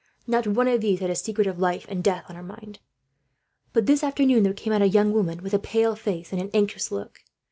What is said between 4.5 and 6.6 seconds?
came out a young woman with a pale face, and an